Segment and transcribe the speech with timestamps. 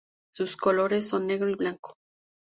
[0.33, 1.93] Sus colores son negro y blanco.